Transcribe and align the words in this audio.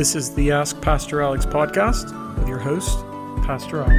This 0.00 0.16
is 0.16 0.34
the 0.34 0.50
Ask 0.50 0.80
Pastor 0.80 1.20
Alex 1.20 1.44
podcast 1.44 2.38
with 2.38 2.48
your 2.48 2.58
host, 2.58 3.00
Pastor 3.44 3.82
Alex. 3.82 3.94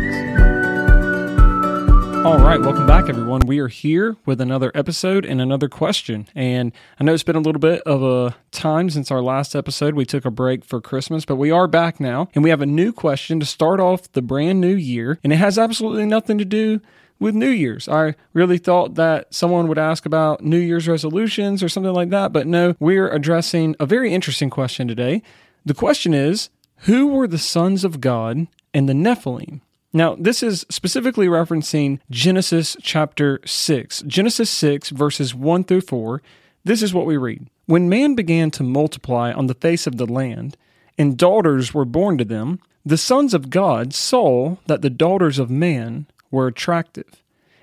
All 2.26 2.40
right, 2.40 2.60
welcome 2.60 2.88
back, 2.88 3.08
everyone. 3.08 3.42
We 3.46 3.60
are 3.60 3.68
here 3.68 4.18
with 4.26 4.42
another 4.42 4.72
episode 4.74 5.26
and 5.26 5.40
another 5.40 5.70
question. 5.70 6.28
And 6.34 6.72
I 7.00 7.04
know 7.04 7.14
it's 7.14 7.22
been 7.22 7.36
a 7.36 7.40
little 7.40 7.60
bit 7.60 7.84
of 7.84 8.02
a 8.02 8.36
time 8.50 8.90
since 8.90 9.12
our 9.12 9.22
last 9.22 9.56
episode. 9.56 9.94
We 9.94 10.06
took 10.06 10.26
a 10.26 10.32
break 10.32 10.66
for 10.66 10.82
Christmas, 10.82 11.24
but 11.24 11.36
we 11.36 11.52
are 11.52 11.68
back 11.68 12.00
now. 12.00 12.30
And 12.34 12.44
we 12.44 12.50
have 12.50 12.64
a 12.64 12.66
new 12.66 12.92
question 12.92 13.40
to 13.40 13.46
start 13.46 13.80
off 13.80 14.12
the 14.14 14.24
brand 14.24 14.60
new 14.60 14.76
year. 14.76 15.20
And 15.24 15.32
it 15.32 15.36
has 15.36 15.60
absolutely 15.60 16.08
nothing 16.08 16.40
to 16.40 16.46
do 16.46 16.82
with 17.20 17.36
New 17.36 17.52
Year's. 17.52 17.88
I 17.88 18.16
really 18.34 18.58
thought 18.58 18.96
that 18.96 19.32
someone 19.32 19.68
would 19.68 19.78
ask 19.78 20.08
about 20.08 20.44
New 20.44 20.58
Year's 20.58 20.88
resolutions 20.88 21.62
or 21.62 21.70
something 21.70 21.94
like 21.94 22.10
that, 22.10 22.34
but 22.34 22.48
no, 22.48 22.76
we're 22.80 23.08
addressing 23.08 23.76
a 23.80 23.86
very 23.86 24.12
interesting 24.12 24.50
question 24.50 24.88
today. 24.88 25.22
The 25.64 25.74
question 25.74 26.14
is 26.14 26.50
Who 26.82 27.08
were 27.08 27.28
the 27.28 27.38
sons 27.38 27.84
of 27.84 28.02
God 28.02 28.48
and 28.74 28.90
the 28.90 28.94
Nephilim? 28.94 29.62
Now, 29.94 30.16
this 30.16 30.42
is 30.42 30.66
specifically 30.70 31.28
referencing 31.28 32.00
Genesis 32.10 32.78
chapter 32.82 33.42
6. 33.46 34.04
Genesis 34.08 34.50
6, 34.50 34.90
verses 34.90 35.36
1 35.36 35.66
through 35.66 35.82
4. 35.82 36.22
This 36.64 36.82
is 36.82 36.94
what 36.94 37.06
we 37.06 37.18
read 37.18 37.48
When 37.66 37.90
man 37.90 38.16
began 38.16 38.50
to 38.52 38.64
multiply 38.64 39.32
on 39.32 39.48
the 39.48 39.54
face 39.54 39.86
of 39.86 39.98
the 39.98 40.06
land, 40.06 40.58
and 40.98 41.18
daughters 41.18 41.74
were 41.74 41.86
born 41.86 42.18
to 42.18 42.26
them, 42.26 42.60
the 42.86 42.98
sons 42.98 43.34
of 43.34 43.50
God 43.50 43.94
saw 43.94 44.56
that 44.66 44.82
the 44.82 44.90
daughters 44.90 45.38
of 45.38 45.52
man 45.52 46.08
were 46.32 46.48
attractive, 46.48 47.22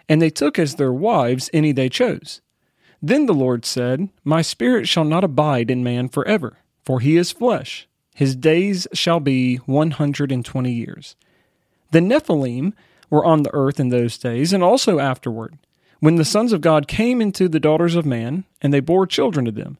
and 0.08 0.22
they 0.22 0.30
took 0.30 0.58
as 0.58 0.74
their 0.74 0.92
wives 0.92 1.50
any 1.52 1.72
they 1.72 1.88
chose. 1.88 2.40
Then 3.02 3.26
the 3.26 3.34
Lord 3.34 3.64
said, 3.64 4.08
My 4.22 4.42
spirit 4.42 4.86
shall 4.86 5.05
not 5.05 5.24
abide 5.24 5.70
in 5.70 5.83
man 5.83 6.08
forever, 6.08 6.58
for 6.89 7.00
he 7.00 7.19
is 7.19 7.31
flesh. 7.31 7.86
His 8.14 8.34
days 8.34 8.89
shall 8.94 9.20
be 9.20 9.56
one 9.67 9.91
hundred 9.91 10.33
and 10.33 10.42
twenty 10.42 10.72
years. 10.72 11.17
The 11.91 12.00
Nephilim 12.00 12.72
were 13.11 13.27
on 13.27 13.42
the 13.42 13.53
earth 13.53 13.78
in 13.78 13.91
those 13.91 14.17
days, 14.17 14.55
and 14.55 14.64
also 14.64 14.98
afterward, 14.98 15.58
when 16.00 16.17
the 16.17 16.25
sons 16.25 16.50
of 16.50 16.62
God 16.62 16.89
came 16.89 17.20
into 17.20 17.47
the 17.47 17.61
daughters 17.61 17.95
of 17.95 18.06
man, 18.06 18.45
and 18.62 18.72
they 18.72 18.80
bore 18.80 19.06
children 19.06 19.45
to 19.45 19.53
them. 19.53 19.77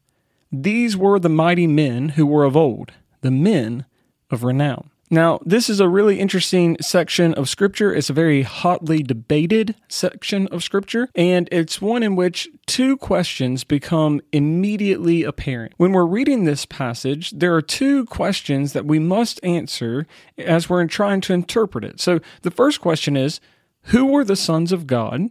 These 0.51 0.95
were 0.95 1.17
the 1.17 1.29
mighty 1.29 1.65
men 1.65 2.09
who 2.09 2.27
were 2.27 2.43
of 2.43 2.55
old, 2.55 2.91
the 3.21 3.31
men 3.31 3.85
of 4.29 4.43
renown. 4.43 4.91
Now, 5.11 5.39
this 5.43 5.71
is 5.71 5.79
a 5.79 5.89
really 5.89 6.19
interesting 6.19 6.77
section 6.81 7.33
of 7.33 7.49
Scripture. 7.49 7.91
It's 7.91 8.11
a 8.11 8.13
very 8.13 8.43
hotly 8.43 9.01
debated 9.01 9.73
section 9.87 10.45
of 10.47 10.63
Scripture, 10.63 11.09
and 11.15 11.49
it's 11.51 11.81
one 11.81 12.03
in 12.03 12.15
which 12.15 12.47
two 12.67 12.95
questions 12.95 13.63
become 13.63 14.21
immediately 14.31 15.23
apparent. 15.23 15.73
When 15.77 15.93
we're 15.93 16.05
reading 16.05 16.43
this 16.43 16.67
passage, 16.67 17.31
there 17.31 17.55
are 17.55 17.61
two 17.61 18.05
questions 18.05 18.73
that 18.73 18.85
we 18.85 18.99
must 18.99 19.43
answer 19.43 20.05
as 20.37 20.69
we're 20.69 20.85
trying 20.85 21.21
to 21.21 21.33
interpret 21.33 21.83
it. 21.83 21.99
So, 21.99 22.19
the 22.43 22.51
first 22.51 22.79
question 22.79 23.17
is 23.17 23.41
Who 23.85 24.05
were 24.05 24.23
the 24.23 24.35
sons 24.35 24.71
of 24.71 24.85
God? 24.85 25.29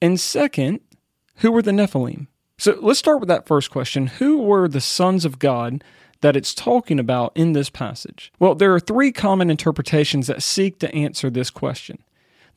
And 0.00 0.20
second, 0.20 0.80
who 1.36 1.50
were 1.50 1.62
the 1.62 1.72
Nephilim? 1.72 2.28
So, 2.58 2.78
let's 2.80 3.00
start 3.00 3.18
with 3.18 3.28
that 3.28 3.48
first 3.48 3.72
question 3.72 4.06
Who 4.06 4.38
were 4.38 4.68
the 4.68 4.80
sons 4.80 5.24
of 5.24 5.40
God? 5.40 5.82
That 6.20 6.36
it's 6.36 6.54
talking 6.54 6.98
about 6.98 7.32
in 7.34 7.52
this 7.52 7.70
passage? 7.70 8.32
Well, 8.38 8.54
there 8.54 8.74
are 8.74 8.80
three 8.80 9.12
common 9.12 9.50
interpretations 9.50 10.26
that 10.26 10.42
seek 10.42 10.78
to 10.80 10.94
answer 10.94 11.30
this 11.30 11.50
question. 11.50 11.98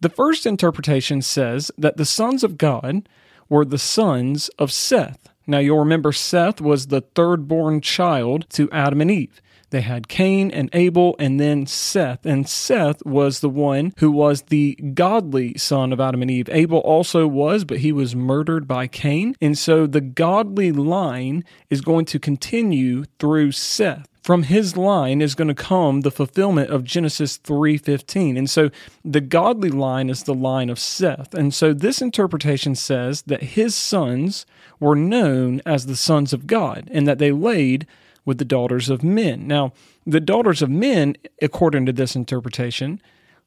The 0.02 0.10
first 0.10 0.46
interpretation 0.46 1.22
says 1.22 1.72
that 1.78 1.98
the 1.98 2.06
sons 2.06 2.44
of 2.44 2.58
God 2.58 3.10
were 3.50 3.66
the 3.66 3.78
sons 3.78 4.50
of 4.60 4.72
Seth. 4.72 5.28
Now, 5.46 5.58
you'll 5.58 5.80
remember 5.80 6.12
Seth 6.12 6.62
was 6.62 6.88
the 6.88 7.02
third 7.02 7.48
born 7.48 7.82
child 7.82 8.50
to 8.52 8.70
Adam 8.72 9.02
and 9.02 9.12
Eve. 9.12 9.42
They 9.70 9.82
had 9.82 10.08
Cain 10.08 10.52
and 10.52 10.70
Abel 10.74 11.16
and 11.20 11.40
then 11.40 11.66
Seth. 11.66 12.26
And 12.26 12.48
Seth 12.48 13.06
was 13.06 13.40
the 13.40 13.50
one 13.50 13.94
who 14.00 14.12
was 14.12 14.44
the 14.44 14.76
godly 14.94 15.58
son 15.58 15.94
of 15.94 16.00
Adam 16.00 16.22
and 16.22 16.32
Eve. 16.32 16.50
Abel 16.50 16.80
also 16.80 17.28
was, 17.28 17.64
but 17.66 17.80
he 17.80 17.92
was 17.92 18.16
murdered 18.16 18.68
by 18.68 18.88
Cain. 18.88 19.36
And 19.42 19.58
so 19.58 19.86
the 19.88 20.02
godly 20.02 20.72
line 20.72 21.44
is 21.70 21.82
going 21.82 22.06
to 22.06 22.20
continue 22.20 23.06
through 23.20 23.52
Seth 23.52 24.08
from 24.30 24.44
his 24.44 24.78
line 24.78 25.22
is 25.22 25.34
going 25.34 25.48
to 25.48 25.56
come 25.56 26.02
the 26.02 26.12
fulfillment 26.12 26.70
of 26.70 26.84
Genesis 26.84 27.40
3:15. 27.40 28.38
And 28.38 28.48
so 28.48 28.70
the 29.04 29.22
godly 29.22 29.72
line 29.72 30.08
is 30.08 30.22
the 30.22 30.36
line 30.36 30.70
of 30.70 30.78
Seth. 30.78 31.34
And 31.34 31.52
so 31.52 31.74
this 31.74 32.00
interpretation 32.00 32.76
says 32.76 33.24
that 33.24 33.42
his 33.42 33.74
sons 33.74 34.46
were 34.80 34.96
known 34.96 35.62
as 35.66 35.88
the 35.88 35.96
sons 35.96 36.32
of 36.32 36.46
God 36.46 36.90
and 36.92 37.08
that 37.08 37.18
they 37.18 37.32
laid 37.32 37.88
with 38.26 38.38
the 38.38 38.46
daughters 38.46 38.90
of 38.90 39.04
men. 39.04 39.48
Now, 39.48 39.74
the 40.06 40.20
daughters 40.20 40.62
of 40.62 40.70
men, 40.70 41.16
according 41.42 41.86
to 41.86 41.94
this 41.94 42.16
interpretation, 42.16 43.02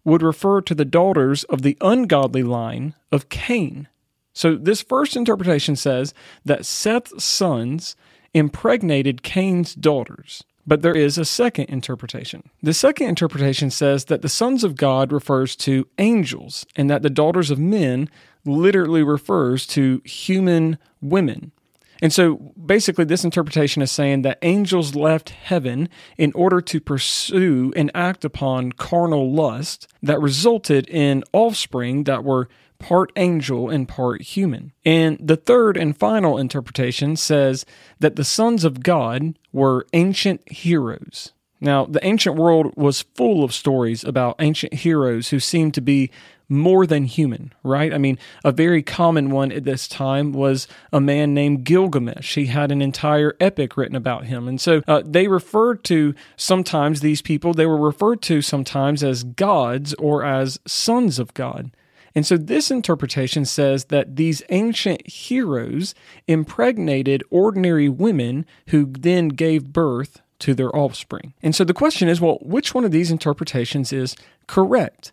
would 0.04 0.22
refer 0.22 0.60
to 0.62 0.74
the 0.74 0.84
daughters 0.84 1.44
of 1.44 1.62
the 1.62 1.76
ungodly 1.80 2.42
line 2.42 2.94
of 3.10 3.28
Cain. 3.28 3.88
So, 4.32 4.56
this 4.56 4.82
first 4.82 5.16
interpretation 5.16 5.76
says 5.76 6.14
that 6.44 6.66
Seth's 6.66 7.22
sons 7.22 7.96
impregnated 8.34 9.22
Cain's 9.22 9.74
daughters. 9.74 10.42
But 10.66 10.82
there 10.82 10.96
is 10.96 11.18
a 11.18 11.24
second 11.24 11.66
interpretation. 11.66 12.48
The 12.62 12.72
second 12.72 13.08
interpretation 13.08 13.70
says 13.70 14.04
that 14.06 14.22
the 14.22 14.28
sons 14.28 14.62
of 14.62 14.76
God 14.76 15.12
refers 15.12 15.56
to 15.56 15.88
angels 15.98 16.64
and 16.76 16.88
that 16.88 17.02
the 17.02 17.10
daughters 17.10 17.50
of 17.50 17.58
men 17.58 18.08
literally 18.44 19.02
refers 19.02 19.66
to 19.68 20.00
human 20.04 20.78
women. 21.00 21.52
And 22.02 22.12
so 22.12 22.34
basically, 22.66 23.04
this 23.04 23.24
interpretation 23.24 23.80
is 23.80 23.92
saying 23.92 24.22
that 24.22 24.38
angels 24.42 24.96
left 24.96 25.30
heaven 25.30 25.88
in 26.18 26.32
order 26.34 26.60
to 26.60 26.80
pursue 26.80 27.72
and 27.76 27.92
act 27.94 28.24
upon 28.24 28.72
carnal 28.72 29.32
lust 29.32 29.86
that 30.02 30.20
resulted 30.20 30.88
in 30.88 31.22
offspring 31.32 32.02
that 32.04 32.24
were 32.24 32.48
part 32.80 33.12
angel 33.14 33.70
and 33.70 33.88
part 33.88 34.22
human. 34.22 34.72
And 34.84 35.16
the 35.22 35.36
third 35.36 35.76
and 35.76 35.96
final 35.96 36.38
interpretation 36.38 37.14
says 37.14 37.64
that 38.00 38.16
the 38.16 38.24
sons 38.24 38.64
of 38.64 38.82
God 38.82 39.38
were 39.52 39.86
ancient 39.92 40.50
heroes. 40.50 41.32
Now, 41.62 41.84
the 41.84 42.04
ancient 42.04 42.34
world 42.34 42.72
was 42.76 43.02
full 43.14 43.44
of 43.44 43.54
stories 43.54 44.02
about 44.02 44.34
ancient 44.40 44.74
heroes 44.74 45.28
who 45.28 45.38
seemed 45.38 45.74
to 45.74 45.80
be 45.80 46.10
more 46.48 46.88
than 46.88 47.04
human, 47.04 47.52
right? 47.62 47.94
I 47.94 47.98
mean, 47.98 48.18
a 48.44 48.50
very 48.50 48.82
common 48.82 49.30
one 49.30 49.52
at 49.52 49.62
this 49.62 49.86
time 49.86 50.32
was 50.32 50.66
a 50.92 51.00
man 51.00 51.34
named 51.34 51.62
Gilgamesh. 51.62 52.34
He 52.34 52.46
had 52.46 52.72
an 52.72 52.82
entire 52.82 53.36
epic 53.38 53.76
written 53.76 53.94
about 53.94 54.24
him. 54.24 54.48
And 54.48 54.60
so 54.60 54.82
uh, 54.88 55.02
they 55.04 55.28
referred 55.28 55.84
to 55.84 56.16
sometimes 56.36 57.00
these 57.00 57.22
people, 57.22 57.54
they 57.54 57.64
were 57.64 57.78
referred 57.78 58.22
to 58.22 58.42
sometimes 58.42 59.04
as 59.04 59.22
gods 59.22 59.94
or 59.94 60.24
as 60.24 60.58
sons 60.66 61.20
of 61.20 61.32
God. 61.32 61.70
And 62.12 62.26
so 62.26 62.36
this 62.36 62.72
interpretation 62.72 63.44
says 63.44 63.84
that 63.84 64.16
these 64.16 64.42
ancient 64.50 65.06
heroes 65.06 65.94
impregnated 66.26 67.22
ordinary 67.30 67.88
women 67.88 68.46
who 68.68 68.86
then 68.86 69.28
gave 69.28 69.72
birth 69.72 70.20
to 70.42 70.54
their 70.54 70.74
offspring. 70.74 71.34
And 71.42 71.54
so 71.54 71.64
the 71.64 71.74
question 71.74 72.08
is 72.08 72.20
well, 72.20 72.38
which 72.42 72.74
one 72.74 72.84
of 72.84 72.90
these 72.90 73.10
interpretations 73.10 73.92
is 73.92 74.16
correct? 74.46 75.12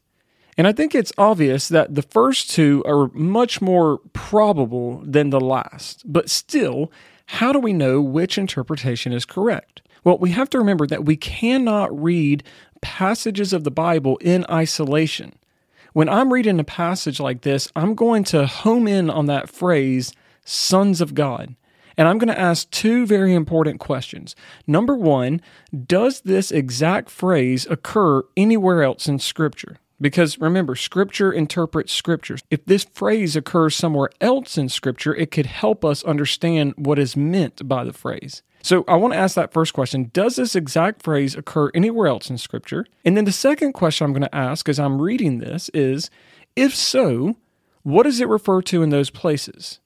And 0.58 0.68
I 0.68 0.74
think 0.74 0.94
it's 0.94 1.14
obvious 1.18 1.70
that 1.70 1.96
the 1.96 2.02
first 2.02 2.52
two 2.52 2.84
are 2.86 3.10
much 3.14 3.62
more 3.62 4.00
probable 4.12 5.02
than 5.06 5.30
the 5.30 5.40
last. 5.40 6.04
But 6.06 6.30
still, 6.30 6.92
how 7.28 7.54
do 7.54 7.60
we 7.60 7.72
know 7.72 8.02
which 8.02 8.38
interpretation 8.38 9.14
is 9.14 9.24
correct? 9.24 9.82
Well, 10.04 10.18
we 10.18 10.32
have 10.32 10.50
to 10.50 10.58
remember 10.58 10.88
that 10.88 11.06
we 11.06 11.16
cannot 11.16 11.98
read 11.98 12.44
passages 12.82 13.54
of 13.54 13.64
the 13.64 13.72
Bible 13.72 14.18
in 14.18 14.46
isolation. 14.50 15.34
When 15.94 16.10
I'm 16.10 16.34
reading 16.34 16.60
a 16.60 16.64
passage 16.64 17.20
like 17.20 17.42
this, 17.42 17.72
I'm 17.76 17.96
going 17.96 18.24
to 18.26 18.46
home 18.46 18.88
in 18.88 19.10
on 19.10 19.28
that 19.28 19.50
phrase, 19.50 20.12
sons 20.44 21.02
of 21.02 21.14
God. 21.14 21.56
And 22.00 22.08
I'm 22.08 22.18
going 22.18 22.34
to 22.34 22.40
ask 22.40 22.72
two 22.72 23.06
very 23.06 23.34
important 23.34 23.82
questions. 23.82 24.34
Number 24.66 24.96
one, 24.96 25.42
does 25.86 26.22
this 26.22 26.50
exact 26.50 27.10
phrase 27.10 27.68
occur 27.70 28.24
anywhere 28.38 28.84
else 28.84 29.10
in 29.10 29.20
Scripture? 29.20 29.80
Because 30.00 30.40
remember, 30.40 30.78
Scripture 30.78 31.30
interprets 31.30 31.92
Scriptures. 31.92 32.42
If 32.50 32.66
this 32.66 32.86
phrase 32.86 33.36
occurs 33.36 33.76
somewhere 33.76 34.12
else 34.22 34.58
in 34.58 34.70
Scripture, 34.70 35.14
it 35.14 35.30
could 35.30 35.48
help 35.48 35.84
us 35.84 36.02
understand 36.06 36.74
what 36.78 37.00
is 37.00 37.18
meant 37.18 37.68
by 37.68 37.84
the 37.84 37.92
phrase. 37.92 38.44
So 38.62 38.86
I 38.88 38.96
want 38.96 39.14
to 39.14 39.20
ask 39.20 39.36
that 39.36 39.52
first 39.52 39.74
question 39.74 40.10
Does 40.14 40.38
this 40.38 40.56
exact 40.56 41.04
phrase 41.04 41.36
occur 41.36 41.70
anywhere 41.74 42.08
else 42.08 42.30
in 42.30 42.38
Scripture? 42.38 42.86
And 43.04 43.18
then 43.18 43.26
the 43.26 43.34
second 43.34 43.74
question 43.74 44.06
I'm 44.06 44.14
going 44.14 44.22
to 44.22 44.34
ask 44.34 44.70
as 44.70 44.80
I'm 44.80 45.02
reading 45.02 45.40
this 45.40 45.68
is 45.74 46.10
if 46.56 46.74
so, 46.74 47.36
what 47.84 48.04
does 48.04 48.22
it 48.22 48.30
refer 48.30 48.62
to 48.62 48.84
in 48.84 48.90
those 48.90 49.10
places? 49.10 49.82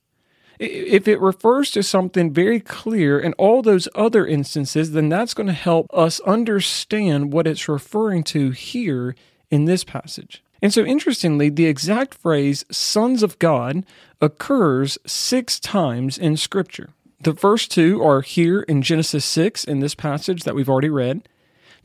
If 0.58 1.08
it 1.08 1.20
refers 1.20 1.70
to 1.72 1.82
something 1.82 2.32
very 2.32 2.60
clear 2.60 3.18
in 3.18 3.32
all 3.34 3.62
those 3.62 3.88
other 3.94 4.26
instances, 4.26 4.92
then 4.92 5.08
that's 5.08 5.34
going 5.34 5.48
to 5.48 5.52
help 5.52 5.86
us 5.92 6.20
understand 6.20 7.32
what 7.32 7.46
it's 7.46 7.68
referring 7.68 8.22
to 8.24 8.50
here 8.50 9.14
in 9.50 9.64
this 9.64 9.84
passage. 9.84 10.42
And 10.62 10.72
so, 10.72 10.84
interestingly, 10.84 11.50
the 11.50 11.66
exact 11.66 12.14
phrase 12.14 12.64
sons 12.70 13.22
of 13.22 13.38
God 13.38 13.84
occurs 14.20 14.96
six 15.06 15.60
times 15.60 16.16
in 16.16 16.36
Scripture. 16.36 16.90
The 17.20 17.34
first 17.34 17.70
two 17.70 18.02
are 18.02 18.20
here 18.20 18.62
in 18.62 18.82
Genesis 18.82 19.24
6 19.24 19.64
in 19.64 19.80
this 19.80 19.94
passage 19.94 20.44
that 20.44 20.54
we've 20.54 20.68
already 20.68 20.90
read. 20.90 21.28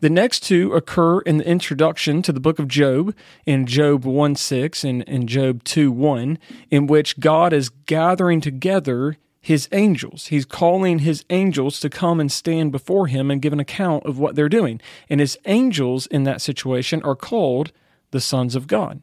The 0.01 0.09
next 0.09 0.43
two 0.43 0.71
occur 0.73 1.19
in 1.21 1.39
the 1.39 1.47
introduction 1.47 2.21
to 2.21 2.31
the 2.31 2.39
book 2.39 2.57
of 2.57 2.69
Job 2.69 3.13
in 3.45 3.65
Job 3.65 4.05
1 4.05 4.35
6 4.35 4.83
and 4.85 5.03
in 5.03 5.27
Job 5.27 5.61
2 5.65 5.91
1, 5.91 6.39
in 6.71 6.87
which 6.87 7.19
God 7.19 7.51
is 7.51 7.67
gathering 7.67 8.39
together 8.39 9.17
his 9.41 9.67
angels. 9.73 10.27
He's 10.27 10.45
calling 10.45 10.99
his 10.99 11.25
angels 11.29 11.81
to 11.81 11.89
come 11.89 12.21
and 12.21 12.31
stand 12.31 12.71
before 12.71 13.07
him 13.07 13.29
and 13.29 13.41
give 13.41 13.51
an 13.51 13.59
account 13.59 14.05
of 14.05 14.17
what 14.17 14.35
they're 14.35 14.47
doing. 14.47 14.79
And 15.09 15.19
his 15.19 15.37
angels 15.45 16.07
in 16.07 16.23
that 16.23 16.41
situation 16.41 17.01
are 17.03 17.15
called 17.15 17.73
the 18.11 18.21
sons 18.21 18.55
of 18.55 18.67
God. 18.67 19.01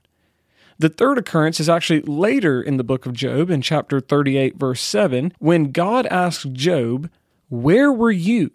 The 0.79 0.89
third 0.89 1.19
occurrence 1.19 1.61
is 1.61 1.69
actually 1.69 2.03
later 2.03 2.63
in 2.63 2.79
the 2.79 2.85
book 2.85 3.05
of 3.05 3.13
Job, 3.13 3.51
in 3.51 3.61
chapter 3.61 4.01
38, 4.01 4.57
verse 4.57 4.81
7, 4.81 5.35
when 5.39 5.73
God 5.73 6.07
asks 6.07 6.45
Job, 6.45 7.11
Where 7.51 7.93
were 7.93 8.11
you 8.11 8.51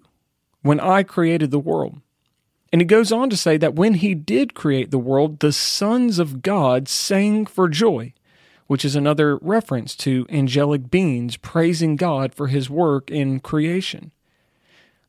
when 0.64 0.80
I 0.80 1.04
created 1.04 1.52
the 1.52 1.60
world? 1.60 2.02
And 2.72 2.82
he 2.82 2.86
goes 2.86 3.12
on 3.12 3.30
to 3.30 3.38
say 3.38 3.58
that 3.58 3.76
when 3.76 3.96
he 3.96 4.16
did 4.16 4.54
create 4.54 4.92
the 4.92 4.98
world, 4.98 5.40
the 5.40 5.52
sons 5.52 6.20
of 6.20 6.42
God 6.42 6.88
sang 6.88 7.46
for 7.46 7.68
joy, 7.68 8.14
which 8.68 8.86
is 8.86 8.96
another 8.96 9.38
reference 9.38 9.96
to 9.98 10.26
angelic 10.30 10.90
beings 10.90 11.36
praising 11.36 11.98
God 11.98 12.34
for 12.34 12.48
his 12.48 12.70
work 12.70 13.12
in 13.12 13.42
creation. 13.42 14.12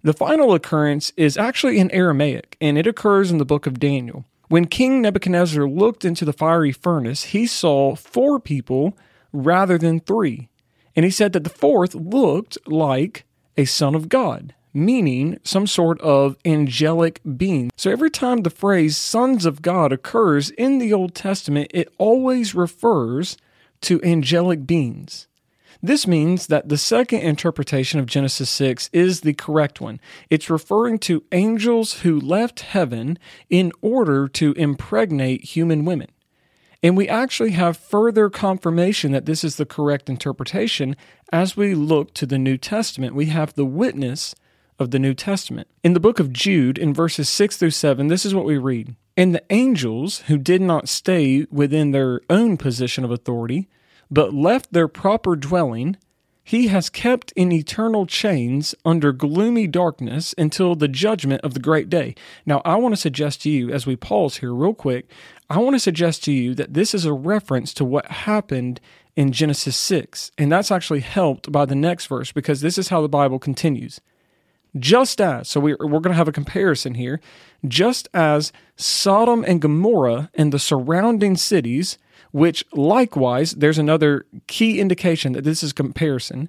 The 0.03 0.12
final 0.12 0.53
occurrence 0.53 1.12
is 1.17 1.37
actually 1.37 1.79
in 1.79 1.88
Aramaic, 1.93 2.56
and 2.61 2.76
it 2.76 2.88
occurs 2.88 3.31
in 3.31 3.38
the 3.38 3.44
book 3.44 3.67
of 3.67 3.79
Daniel. 3.79 4.25
When 4.49 4.67
King 4.67 5.00
Nebuchadnezzar 5.00 5.69
looked 5.69 6.05
into 6.05 6.25
the 6.25 6.32
fiery 6.32 6.73
furnace, 6.73 7.25
he 7.26 7.47
saw 7.47 7.94
four 7.94 8.41
people 8.41 8.99
rather 9.32 9.79
than 9.79 10.00
three. 10.00 10.49
And 10.97 11.05
he 11.05 11.11
said 11.11 11.32
that 11.32 11.44
the 11.44 11.50
fourth 11.50 11.94
looked 11.94 12.59
like 12.67 13.25
a 13.56 13.64
son 13.64 13.94
of 13.94 14.09
God, 14.09 14.55
meaning 14.74 15.38
some 15.44 15.66
sort 15.66 16.00
of 16.00 16.36
angelic 16.44 17.20
being. 17.36 17.70
So 17.76 17.90
every 17.90 18.10
time 18.10 18.42
the 18.42 18.50
phrase 18.50 18.96
sons 18.96 19.44
of 19.46 19.62
God 19.62 19.92
occurs 19.92 20.50
in 20.50 20.78
the 20.78 20.92
Old 20.92 21.14
Testament, 21.14 21.70
it 21.74 21.92
always 21.98 22.54
refers 22.54 23.36
to 23.82 24.02
angelic 24.02 24.66
beings. 24.66 25.26
This 25.84 26.06
means 26.06 26.46
that 26.46 26.69
the 26.69 26.78
second 26.78 27.22
interpretation 27.22 27.98
of 27.98 28.06
Genesis 28.06 28.48
6 28.50 28.88
is 28.92 29.22
the 29.22 29.34
correct 29.34 29.80
one. 29.80 30.00
It's 30.30 30.48
referring 30.48 31.00
to 31.00 31.25
angels 31.32 32.02
who 32.02 32.20
left 32.20 32.60
heaven 32.60 33.18
in 33.50 33.72
order 33.80 34.28
to 34.28 34.52
impregnate 34.52 35.42
human 35.56 35.84
women. 35.84 36.08
And 36.84 36.96
we 36.96 37.08
actually 37.08 37.52
have 37.52 37.76
further 37.76 38.30
confirmation 38.30 39.10
that 39.12 39.26
this 39.26 39.42
is 39.42 39.56
the 39.56 39.66
correct 39.66 40.08
interpretation 40.08 40.96
as 41.32 41.56
we 41.56 41.75
look 41.75 42.14
to 42.14 42.26
the 42.26 42.38
New 42.38 42.56
Testament. 42.56 43.14
We 43.14 43.26
have 43.26 43.54
the 43.54 43.64
witness 43.64 44.34
of 44.82 44.90
the 44.90 44.99
New 44.99 45.14
Testament. 45.14 45.69
In 45.82 45.94
the 45.94 46.00
book 46.00 46.20
of 46.20 46.32
Jude, 46.32 46.76
in 46.76 46.93
verses 46.93 47.29
6 47.29 47.56
through 47.56 47.70
7, 47.70 48.08
this 48.08 48.26
is 48.26 48.34
what 48.34 48.44
we 48.44 48.58
read 48.58 48.94
And 49.17 49.34
the 49.34 49.44
angels 49.49 50.20
who 50.26 50.37
did 50.37 50.61
not 50.61 50.88
stay 50.88 51.46
within 51.50 51.93
their 51.93 52.20
own 52.29 52.58
position 52.58 53.05
of 53.05 53.11
authority, 53.11 53.69
but 54.11 54.34
left 54.34 54.73
their 54.73 54.88
proper 54.88 55.37
dwelling, 55.37 55.96
he 56.44 56.69
has 56.69 56.90
kept 56.90 57.32
in 57.32 57.52
eternal 57.52 58.05
chains 58.05 58.75
under 58.84 59.12
gloomy 59.12 59.67
darkness 59.67 60.34
until 60.37 60.75
the 60.75 60.88
judgment 60.88 61.40
of 61.43 61.55
the 61.55 61.61
great 61.61 61.88
day. 61.88 62.14
Now, 62.44 62.61
I 62.64 62.76
want 62.76 62.93
to 62.94 63.00
suggest 63.00 63.43
to 63.43 63.50
you, 63.50 63.70
as 63.70 63.87
we 63.87 63.96
pause 63.96 64.38
here 64.38 64.52
real 64.52 64.75
quick, 64.75 65.08
I 65.49 65.58
want 65.58 65.75
to 65.76 65.81
suggest 65.81 66.25
to 66.25 66.32
you 66.32 66.55
that 66.56 66.75
this 66.75 66.94
is 66.94 67.05
a 67.05 67.12
reference 67.12 67.73
to 67.75 67.85
what 67.85 68.06
happened 68.06 68.81
in 69.14 69.32
Genesis 69.32 69.76
6. 69.76 70.32
And 70.37 70.50
that's 70.50 70.70
actually 70.70 71.00
helped 71.00 71.52
by 71.52 71.64
the 71.64 71.75
next 71.75 72.06
verse 72.06 72.32
because 72.32 72.61
this 72.61 72.78
is 72.78 72.88
how 72.88 73.02
the 73.02 73.08
Bible 73.08 73.38
continues. 73.38 74.00
Just 74.78 75.20
as, 75.20 75.48
so 75.48 75.60
we're, 75.60 75.76
we're 75.78 76.00
going 76.00 76.12
to 76.12 76.14
have 76.14 76.28
a 76.28 76.32
comparison 76.32 76.94
here, 76.94 77.20
just 77.66 78.08
as 78.14 78.52
Sodom 78.76 79.44
and 79.46 79.60
Gomorrah 79.60 80.30
and 80.34 80.52
the 80.52 80.58
surrounding 80.58 81.36
cities 81.36 81.98
which 82.32 82.64
likewise, 82.72 83.52
there's 83.52 83.78
another 83.78 84.26
key 84.46 84.80
indication 84.80 85.34
that 85.34 85.44
this 85.44 85.62
is 85.62 85.72
comparison. 85.72 86.48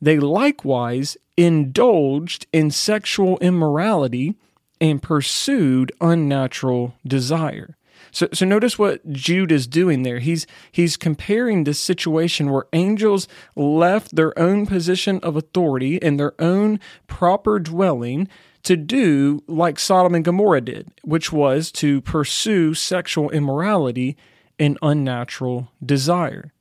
They 0.00 0.18
likewise 0.18 1.16
indulged 1.36 2.46
in 2.52 2.70
sexual 2.70 3.38
immorality 3.38 4.36
and 4.80 5.02
pursued 5.02 5.92
unnatural 6.00 6.94
desire. 7.06 7.76
So, 8.14 8.28
so 8.32 8.46
notice 8.46 8.78
what 8.78 9.06
Jude 9.12 9.50
is 9.50 9.66
doing 9.66 10.04
there. 10.04 10.20
He's 10.20 10.46
he's 10.70 10.96
comparing 10.96 11.64
this 11.64 11.80
situation 11.80 12.50
where 12.50 12.66
angels 12.72 13.26
left 13.56 14.14
their 14.14 14.38
own 14.38 14.66
position 14.66 15.18
of 15.20 15.34
authority 15.36 16.00
and 16.00 16.18
their 16.18 16.32
own 16.40 16.78
proper 17.08 17.58
dwelling 17.58 18.28
to 18.62 18.76
do 18.76 19.42
like 19.48 19.80
Sodom 19.80 20.14
and 20.14 20.24
Gomorrah 20.24 20.60
did, 20.60 20.92
which 21.02 21.32
was 21.32 21.72
to 21.72 22.00
pursue 22.02 22.72
sexual 22.72 23.30
immorality 23.30 24.16
and 24.60 24.78
unnatural 24.80 25.72
desire. 25.84 26.53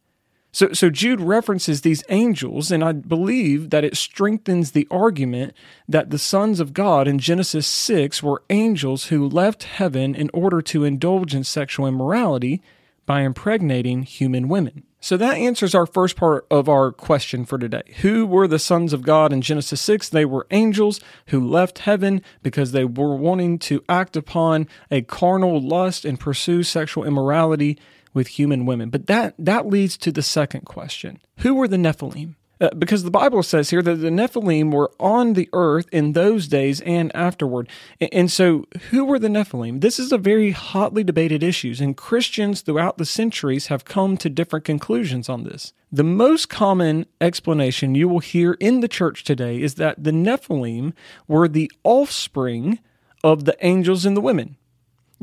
So, 0.54 0.72
so 0.72 0.92
Jude 0.92 1.20
references 1.20 1.82
these 1.82 2.04
angels, 2.10 2.72
and 2.72 2.84
I 2.84 2.92
believe 2.92 3.72
that 3.72 3.84
it 3.84 3.98
strengthens 3.98 4.72
the 4.72 4.88
argument 4.92 5.56
that 5.90 6.12
the 6.12 6.20
sons 6.20 6.60
of 6.60 6.74
God 6.74 7.08
in 7.08 7.18
Genesis 7.18 7.66
6 7.66 8.22
were 8.22 8.44
angels 8.52 9.06
who 9.06 9.28
left 9.28 9.64
heaven 9.64 10.14
in 10.14 10.30
order 10.32 10.62
to 10.62 10.84
indulge 10.84 11.34
in 11.34 11.44
sexual 11.44 11.88
immorality 11.88 12.62
by 13.08 13.22
impregnating 13.22 14.04
human 14.04 14.48
women. 14.48 14.84
So 15.00 15.18
that 15.18 15.36
answers 15.36 15.74
our 15.74 15.88
first 15.88 16.16
part 16.16 16.46
of 16.52 16.70
our 16.70 16.92
question 16.92 17.46
for 17.46 17.58
today. 17.58 17.92
Who 18.02 18.26
were 18.28 18.48
the 18.48 18.60
sons 18.60 18.94
of 18.94 19.02
God 19.02 19.34
in 19.34 19.42
Genesis 19.42 19.82
6? 19.82 20.08
They 20.08 20.24
were 20.24 20.48
angels 20.52 21.02
who 21.28 21.46
left 21.46 21.80
heaven 21.80 22.22
because 22.44 22.72
they 22.72 22.86
were 22.86 23.16
wanting 23.16 23.58
to 23.60 23.84
act 23.90 24.16
upon 24.16 24.68
a 24.92 25.02
carnal 25.02 25.60
lust 25.60 26.06
and 26.06 26.20
pursue 26.20 26.62
sexual 26.62 27.04
immorality 27.04 27.78
with 28.13 28.27
human 28.27 28.65
women. 28.65 28.89
But 28.89 29.07
that 29.07 29.36
that 29.38 29.68
leads 29.68 29.98
to 29.98 30.12
the 30.12 30.21
second 30.21 30.62
question. 30.62 31.19
Who 31.38 31.56
were 31.56 31.68
the 31.68 31.77
Nephilim? 31.77 32.36
Uh, 32.62 32.69
because 32.77 33.04
the 33.04 33.12
Bible 33.12 33.44
says 33.44 33.71
here 33.71 33.81
that 33.81 33.95
the 33.95 34.10
Nephilim 34.10 34.71
were 34.71 34.92
on 34.98 35.33
the 35.33 35.50
earth 35.51 35.88
in 35.92 36.13
those 36.13 36.48
days 36.48 36.80
and 36.81 37.13
afterward. 37.13 37.68
And, 38.00 38.13
and 38.13 38.31
so, 38.31 38.65
who 38.89 39.04
were 39.04 39.19
the 39.19 39.27
Nephilim? 39.27 39.81
This 39.81 40.00
is 40.00 40.13
a 40.13 40.18
very 40.18 40.51
hotly 40.51 41.04
debated 41.04 41.44
issue, 41.44 41.75
and 41.81 41.98
Christians 41.98 42.62
throughout 42.62 42.98
the 42.98 43.06
centuries 43.06 43.68
have 43.68 43.83
come 43.83 44.16
to 44.18 44.30
different 44.30 44.63
conclusions 44.63 45.27
on 45.27 45.44
this. 45.44 45.74
The 45.92 46.06
most 46.06 46.48
common 46.48 47.06
explanation 47.19 47.95
you 47.95 48.07
will 48.07 48.19
hear 48.19 48.54
in 48.54 48.80
the 48.80 48.88
church 48.88 49.26
today 49.26 49.59
is 49.61 49.76
that 49.76 50.02
the 50.02 50.11
Nephilim 50.11 50.94
were 51.28 51.47
the 51.49 51.71
offspring 51.83 52.80
of 53.26 53.44
the 53.45 53.57
angels 53.59 54.06
and 54.06 54.16
the 54.16 54.21
women 54.21 54.56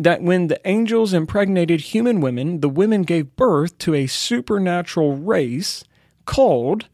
that 0.01 0.23
when 0.23 0.47
the 0.47 0.67
angels 0.67 1.13
impregnated 1.13 1.81
human 1.81 2.23
women, 2.23 2.61
the 2.61 2.71
women 2.71 3.03
gave 3.03 3.37
birth 3.37 3.77
to 3.77 3.95
a 3.95 4.07
supernatural 4.07 5.15
race 5.15 5.85
called 6.25 6.87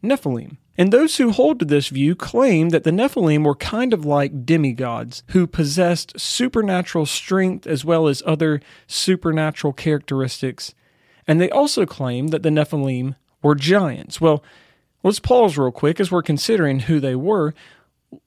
Nephilim. 0.00 0.58
And 0.78 0.92
those 0.92 1.16
who 1.16 1.32
hold 1.32 1.58
to 1.58 1.64
this 1.64 1.88
view 1.88 2.14
claim 2.14 2.68
that 2.68 2.84
the 2.84 2.92
Nephilim 2.92 3.44
were 3.44 3.56
kind 3.56 3.92
of 3.92 4.06
like 4.06 4.46
demigods 4.46 5.24
who 5.30 5.48
possessed 5.48 6.18
supernatural 6.18 7.04
strength 7.04 7.66
as 7.66 7.84
well 7.84 8.06
as 8.06 8.22
other 8.24 8.60
supernatural 8.86 9.72
characteristics. 9.72 10.72
And 11.26 11.40
they 11.40 11.50
also 11.50 11.84
claim 11.84 12.28
that 12.28 12.44
the 12.44 12.48
Nephilim 12.48 13.16
were 13.42 13.56
giants. 13.56 14.20
Well, 14.20 14.42
let's 15.02 15.18
pause 15.18 15.58
real 15.58 15.72
quick 15.72 15.98
as 15.98 16.12
we're 16.12 16.22
considering 16.22 16.80
who 16.80 17.00
they 17.00 17.16
were. 17.16 17.54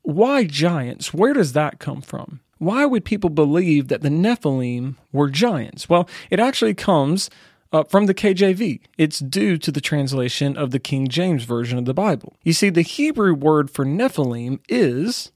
Why 0.02 0.44
giants? 0.44 1.14
Where 1.14 1.34
does 1.34 1.54
that 1.54 1.80
come 1.80 2.02
from? 2.02 2.42
Why 2.66 2.84
would 2.88 3.06
people 3.06 3.30
believe 3.30 3.90
that 3.90 4.02
the 4.02 4.10
Nephilim 4.10 4.96
were 5.14 5.30
giants? 5.30 5.88
Well, 5.88 6.10
it 6.32 6.40
actually 6.40 6.74
comes 6.74 7.30
uh, 7.72 7.84
from 7.84 8.08
the 8.08 8.14
KJV. 8.16 8.80
It's 8.98 9.20
due 9.20 9.60
to 9.60 9.72
the 9.72 9.80
translation 9.80 10.58
of 10.58 10.72
the 10.72 10.80
King 10.80 11.08
James 11.08 11.44
Version 11.44 11.78
of 11.78 11.86
the 11.86 11.94
Bible. 11.94 12.36
You 12.42 12.54
see, 12.54 12.72
the 12.72 12.82
Hebrew 12.82 13.36
word 13.36 13.70
for 13.70 13.86
Nephilim 13.86 14.62
is 14.68 15.32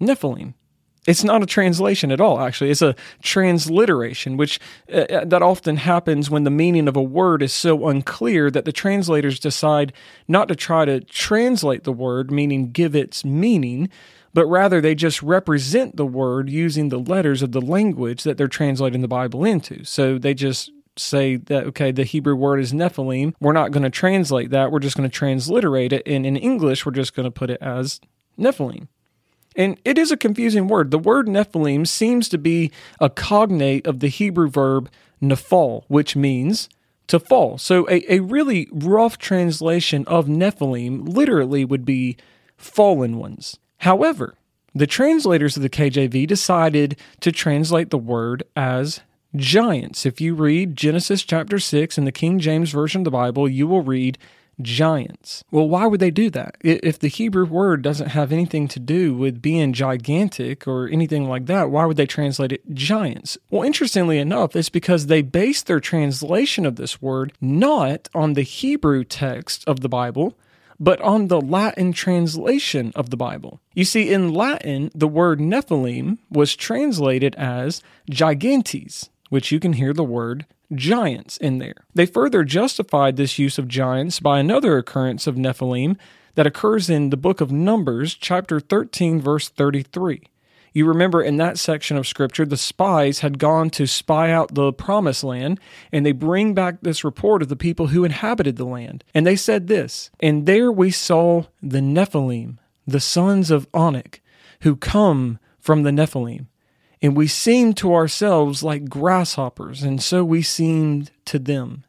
Nephilim. 0.00 0.54
It's 1.06 1.22
not 1.22 1.42
a 1.42 1.46
translation 1.46 2.10
at 2.10 2.20
all, 2.20 2.40
actually. 2.40 2.70
It's 2.70 2.82
a 2.82 2.96
transliteration, 3.22 4.38
which 4.38 4.58
uh, 4.90 5.00
uh, 5.00 5.24
that 5.26 5.42
often 5.42 5.76
happens 5.76 6.30
when 6.30 6.44
the 6.44 6.50
meaning 6.50 6.88
of 6.88 6.96
a 6.96 7.02
word 7.02 7.42
is 7.42 7.52
so 7.52 7.88
unclear 7.88 8.50
that 8.50 8.64
the 8.64 8.72
translators 8.72 9.38
decide 9.38 9.92
not 10.28 10.48
to 10.48 10.56
try 10.56 10.86
to 10.86 11.00
translate 11.00 11.84
the 11.84 11.92
word, 11.92 12.30
meaning 12.30 12.72
give 12.72 12.96
its 12.96 13.22
meaning, 13.22 13.90
but 14.38 14.46
rather 14.46 14.80
they 14.80 14.94
just 14.94 15.20
represent 15.20 15.96
the 15.96 16.06
word 16.06 16.48
using 16.48 16.90
the 16.90 16.98
letters 17.00 17.42
of 17.42 17.50
the 17.50 17.60
language 17.60 18.22
that 18.22 18.36
they're 18.36 18.46
translating 18.46 19.00
the 19.00 19.08
Bible 19.08 19.44
into. 19.44 19.82
So 19.82 20.16
they 20.16 20.32
just 20.32 20.70
say 20.96 21.34
that 21.34 21.64
okay 21.64 21.90
the 21.90 22.04
hebrew 22.04 22.36
word 22.36 22.60
is 22.60 22.72
nephilim. 22.72 23.34
We're 23.40 23.52
not 23.52 23.72
going 23.72 23.82
to 23.82 23.90
translate 23.90 24.50
that. 24.50 24.70
We're 24.70 24.78
just 24.78 24.96
going 24.96 25.10
to 25.10 25.12
transliterate 25.12 25.92
it. 25.92 26.04
And 26.06 26.24
in 26.24 26.36
english 26.36 26.86
we're 26.86 26.92
just 26.92 27.16
going 27.16 27.24
to 27.24 27.32
put 27.32 27.50
it 27.50 27.60
as 27.60 28.00
nephilim. 28.38 28.86
And 29.56 29.76
it 29.84 29.98
is 29.98 30.12
a 30.12 30.16
confusing 30.16 30.68
word. 30.68 30.92
The 30.92 31.00
word 31.00 31.26
nephilim 31.26 31.84
seems 31.84 32.28
to 32.28 32.38
be 32.38 32.70
a 33.00 33.10
cognate 33.10 33.88
of 33.88 33.98
the 33.98 34.06
hebrew 34.06 34.48
verb 34.48 34.88
nephal 35.20 35.82
which 35.88 36.14
means 36.14 36.68
to 37.08 37.18
fall. 37.18 37.58
So 37.58 37.88
a, 37.90 38.04
a 38.08 38.20
really 38.20 38.68
rough 38.70 39.18
translation 39.18 40.04
of 40.06 40.26
nephilim 40.28 41.08
literally 41.08 41.64
would 41.64 41.84
be 41.84 42.16
fallen 42.56 43.18
ones 43.18 43.58
however 43.78 44.34
The 44.74 44.86
translators 44.86 45.56
of 45.56 45.62
the 45.62 45.70
KJV 45.70 46.26
decided 46.26 46.96
to 47.20 47.32
translate 47.32 47.90
the 47.90 47.98
word 47.98 48.44
as 48.54 49.00
giants. 49.34 50.06
If 50.06 50.20
you 50.20 50.34
read 50.34 50.76
Genesis 50.76 51.22
chapter 51.22 51.58
6 51.58 51.98
in 51.98 52.04
the 52.04 52.12
King 52.12 52.38
James 52.38 52.70
Version 52.70 53.00
of 53.00 53.04
the 53.04 53.10
Bible, 53.10 53.48
you 53.48 53.66
will 53.66 53.82
read 53.82 54.18
giants. 54.60 55.44
Well, 55.50 55.68
why 55.68 55.86
would 55.86 56.00
they 56.00 56.10
do 56.10 56.30
that? 56.30 56.56
If 56.60 56.98
the 56.98 57.08
Hebrew 57.08 57.44
word 57.44 57.82
doesn't 57.82 58.08
have 58.08 58.32
anything 58.32 58.68
to 58.68 58.80
do 58.80 59.14
with 59.14 59.42
being 59.42 59.72
gigantic 59.72 60.66
or 60.66 60.88
anything 60.88 61.28
like 61.28 61.46
that, 61.46 61.70
why 61.70 61.84
would 61.84 61.96
they 61.96 62.06
translate 62.06 62.52
it 62.52 62.74
giants? 62.74 63.38
Well, 63.50 63.62
interestingly 63.62 64.18
enough, 64.18 64.56
it's 64.56 64.68
because 64.68 65.06
they 65.06 65.22
based 65.22 65.66
their 65.66 65.80
translation 65.80 66.66
of 66.66 66.76
this 66.76 67.00
word 67.00 67.32
not 67.40 68.08
on 68.14 68.34
the 68.34 68.42
Hebrew 68.42 69.04
text 69.04 69.64
of 69.66 69.80
the 69.80 69.88
Bible, 69.88 70.36
but 70.80 71.00
on 71.00 71.28
the 71.28 71.40
Latin 71.40 71.92
translation 71.92 72.92
of 72.94 73.10
the 73.10 73.16
Bible. 73.16 73.60
You 73.74 73.84
see, 73.84 74.10
in 74.10 74.32
Latin, 74.32 74.90
the 74.94 75.08
word 75.08 75.40
Nephilim 75.40 76.18
was 76.30 76.56
translated 76.56 77.34
as 77.36 77.82
gigantes, 78.10 79.08
which 79.28 79.50
you 79.50 79.60
can 79.60 79.74
hear 79.74 79.92
the 79.92 80.04
word 80.04 80.46
giants 80.74 81.36
in 81.36 81.58
there. 81.58 81.84
They 81.94 82.06
further 82.06 82.44
justified 82.44 83.16
this 83.16 83.38
use 83.38 83.58
of 83.58 83.68
giants 83.68 84.20
by 84.20 84.38
another 84.38 84.76
occurrence 84.76 85.26
of 85.26 85.36
Nephilim 85.36 85.96
that 86.34 86.46
occurs 86.46 86.88
in 86.88 87.10
the 87.10 87.16
book 87.16 87.40
of 87.40 87.50
Numbers, 87.50 88.14
chapter 88.14 88.60
13, 88.60 89.20
verse 89.20 89.48
33. 89.48 90.22
You 90.72 90.86
remember 90.86 91.22
in 91.22 91.36
that 91.38 91.58
section 91.58 91.96
of 91.96 92.06
scripture, 92.06 92.44
the 92.44 92.56
spies 92.56 93.20
had 93.20 93.38
gone 93.38 93.70
to 93.70 93.86
spy 93.86 94.30
out 94.30 94.54
the 94.54 94.72
promised 94.72 95.24
land, 95.24 95.60
and 95.92 96.04
they 96.04 96.12
bring 96.12 96.54
back 96.54 96.80
this 96.82 97.04
report 97.04 97.42
of 97.42 97.48
the 97.48 97.56
people 97.56 97.88
who 97.88 98.04
inhabited 98.04 98.56
the 98.56 98.66
land. 98.66 99.04
And 99.14 99.26
they 99.26 99.36
said 99.36 99.66
this 99.66 100.10
And 100.20 100.46
there 100.46 100.70
we 100.70 100.90
saw 100.90 101.44
the 101.62 101.80
Nephilim, 101.80 102.58
the 102.86 103.00
sons 103.00 103.50
of 103.50 103.68
Anak, 103.74 104.20
who 104.60 104.76
come 104.76 105.38
from 105.58 105.82
the 105.82 105.90
Nephilim 105.90 106.46
and 107.00 107.16
we 107.16 107.26
seemed 107.26 107.76
to 107.78 107.94
ourselves 107.94 108.62
like 108.62 108.88
grasshoppers, 108.88 109.82
and 109.82 110.02
so 110.02 110.24
we 110.24 110.42
seemed 110.42 111.10
to 111.26 111.38
them. 111.38 111.84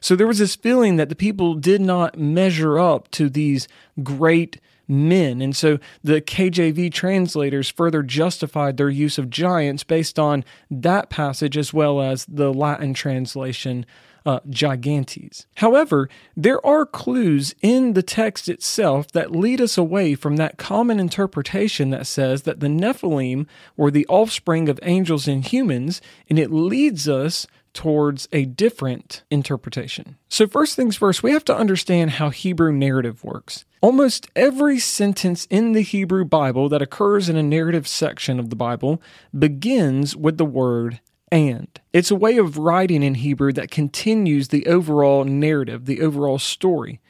So 0.00 0.16
there 0.16 0.26
was 0.26 0.38
this 0.38 0.56
feeling 0.56 0.96
that 0.96 1.08
the 1.08 1.16
people 1.16 1.54
did 1.54 1.80
not 1.80 2.18
measure 2.18 2.78
up 2.78 3.10
to 3.12 3.28
these 3.28 3.68
great 4.02 4.60
men. 4.88 5.42
And 5.42 5.54
so 5.54 5.78
the 6.02 6.20
KJV 6.20 6.92
translators 6.92 7.68
further 7.68 8.02
justified 8.02 8.76
their 8.76 8.88
use 8.88 9.18
of 9.18 9.30
giants 9.30 9.84
based 9.84 10.18
on 10.18 10.44
that 10.70 11.10
passage 11.10 11.56
as 11.56 11.72
well 11.72 12.00
as 12.00 12.24
the 12.26 12.52
Latin 12.52 12.94
translation 12.94 13.84
uh, 14.26 14.40
gigantes. 14.50 15.46
However, 15.56 16.08
there 16.36 16.64
are 16.66 16.84
clues 16.84 17.54
in 17.62 17.94
the 17.94 18.02
text 18.02 18.48
itself 18.48 19.10
that 19.12 19.32
lead 19.32 19.60
us 19.60 19.78
away 19.78 20.14
from 20.14 20.36
that 20.36 20.58
common 20.58 21.00
interpretation 21.00 21.88
that 21.90 22.06
says 22.06 22.42
that 22.42 22.60
the 22.60 22.66
Nephilim 22.66 23.46
were 23.76 23.90
the 23.90 24.06
offspring 24.06 24.68
of 24.68 24.78
angels 24.82 25.28
and 25.28 25.44
humans, 25.44 26.02
and 26.28 26.38
it 26.38 26.50
leads 26.50 27.08
us 27.08 27.46
towards 27.72 28.28
a 28.32 28.44
different 28.44 29.22
interpretation. 29.30 30.16
So, 30.28 30.46
first 30.46 30.76
things 30.76 30.96
first, 30.96 31.22
we 31.22 31.32
have 31.32 31.44
to 31.46 31.56
understand 31.56 32.12
how 32.12 32.30
Hebrew 32.30 32.72
narrative 32.72 33.24
works. 33.24 33.64
Almost 33.80 34.28
every 34.34 34.78
sentence 34.78 35.46
in 35.50 35.72
the 35.72 35.82
Hebrew 35.82 36.24
Bible 36.24 36.68
that 36.68 36.82
occurs 36.82 37.28
in 37.28 37.36
a 37.36 37.42
narrative 37.42 37.86
section 37.86 38.40
of 38.40 38.50
the 38.50 38.56
Bible 38.56 39.00
begins 39.36 40.16
with 40.16 40.38
the 40.38 40.44
word 40.44 41.00
and. 41.30 41.68
It's 41.92 42.10
a 42.10 42.16
way 42.16 42.38
of 42.38 42.58
writing 42.58 43.02
in 43.02 43.14
Hebrew 43.14 43.52
that 43.52 43.70
continues 43.70 44.48
the 44.48 44.66
overall 44.66 45.24
narrative, 45.24 45.84
the 45.84 46.00
overall 46.00 46.38
story. 46.38 47.00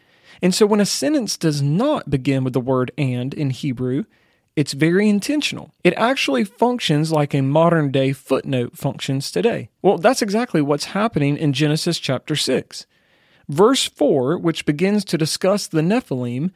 And 0.43 0.55
so 0.55 0.67
when 0.67 0.81
a 0.81 0.87
sentence 0.87 1.37
does 1.37 1.63
not 1.63 2.11
begin 2.11 2.45
with 2.45 2.53
the 2.53 2.61
word 2.61 2.93
and 2.97 3.35
in 3.35 3.51
Hebrew, 3.51 4.05
it's 4.59 4.73
very 4.73 5.09
intentional. 5.09 5.71
It 5.85 5.95
actually 5.95 6.43
functions 6.43 7.13
like 7.13 7.33
a 7.33 7.43
modern 7.43 7.93
day 7.93 8.13
footnote 8.13 8.77
functions 8.77 9.31
today. 9.31 9.71
Well, 9.83 9.99
that's 9.99 10.21
exactly 10.21 10.61
what's 10.61 10.87
happening 10.87 11.37
in 11.37 11.53
Genesis 11.53 11.97
chapter 12.01 12.35
6. 12.35 12.85
Verse 13.49 13.85
4, 13.85 14.37
which 14.37 14.67
begins 14.67 15.05
to 15.05 15.17
discuss 15.17 15.69
the 15.69 15.81
Nephilim, 15.81 16.51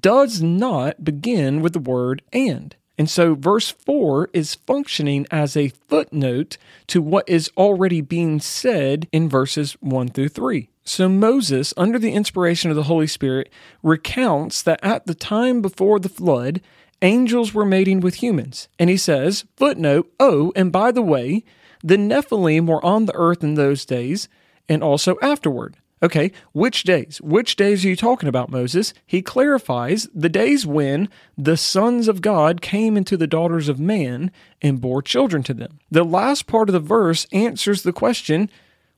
does 0.00 0.40
not 0.40 1.04
begin 1.04 1.60
with 1.60 1.74
the 1.74 1.78
word 1.78 2.22
and. 2.32 2.74
And 2.96 3.10
so 3.10 3.34
verse 3.34 3.68
4 3.68 4.30
is 4.32 4.54
functioning 4.54 5.26
as 5.30 5.54
a 5.54 5.68
footnote 5.68 6.56
to 6.86 7.02
what 7.02 7.28
is 7.28 7.50
already 7.58 8.00
being 8.00 8.40
said 8.40 9.08
in 9.12 9.28
verses 9.28 9.74
1 9.80 10.08
through 10.08 10.30
3. 10.30 10.70
So 10.84 11.06
Moses, 11.06 11.74
under 11.76 11.98
the 11.98 12.14
inspiration 12.14 12.70
of 12.70 12.76
the 12.76 12.84
Holy 12.84 13.06
Spirit, 13.06 13.52
recounts 13.82 14.62
that 14.62 14.80
at 14.82 15.04
the 15.04 15.14
time 15.14 15.60
before 15.60 16.00
the 16.00 16.08
flood, 16.08 16.62
angels 17.02 17.52
were 17.52 17.64
mating 17.64 18.00
with 18.00 18.16
humans. 18.16 18.68
And 18.78 18.88
he 18.88 18.96
says, 18.96 19.44
footnote, 19.56 20.10
oh, 20.18 20.52
and 20.56 20.72
by 20.72 20.92
the 20.92 21.02
way, 21.02 21.44
the 21.82 21.96
Nephilim 21.96 22.66
were 22.66 22.84
on 22.84 23.06
the 23.06 23.14
earth 23.14 23.42
in 23.42 23.54
those 23.54 23.84
days 23.84 24.28
and 24.68 24.82
also 24.82 25.16
afterward. 25.20 25.76
Okay, 26.02 26.32
which 26.52 26.82
days? 26.82 27.20
Which 27.20 27.54
days 27.54 27.84
are 27.84 27.88
you 27.88 27.94
talking 27.94 28.28
about, 28.28 28.50
Moses? 28.50 28.92
He 29.06 29.22
clarifies 29.22 30.08
the 30.12 30.28
days 30.28 30.66
when 30.66 31.08
the 31.38 31.56
sons 31.56 32.08
of 32.08 32.20
God 32.20 32.60
came 32.60 32.96
into 32.96 33.16
the 33.16 33.28
daughters 33.28 33.68
of 33.68 33.78
man 33.78 34.32
and 34.60 34.80
bore 34.80 35.00
children 35.00 35.44
to 35.44 35.54
them. 35.54 35.78
The 35.92 36.02
last 36.02 36.48
part 36.48 36.68
of 36.68 36.72
the 36.72 36.80
verse 36.80 37.26
answers 37.30 37.82
the 37.82 37.92
question 37.92 38.50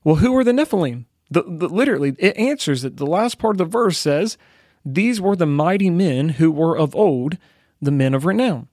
well, 0.03 0.15
who 0.15 0.35
are 0.37 0.43
the 0.43 0.51
Nephilim? 0.51 1.05
The, 1.31 1.43
the, 1.43 1.67
literally, 1.67 2.15
it 2.19 2.37
answers 2.37 2.83
it. 2.83 2.97
The 2.97 3.07
last 3.07 3.39
part 3.39 3.55
of 3.55 3.57
the 3.57 3.65
verse 3.65 3.97
says, 3.97 4.37
These 4.85 5.19
were 5.19 5.35
the 5.35 5.47
mighty 5.47 5.89
men 5.89 6.29
who 6.29 6.51
were 6.51 6.77
of 6.77 6.95
old, 6.95 7.37
the 7.81 7.91
men 7.91 8.13
of 8.13 8.25
renown. 8.25 8.67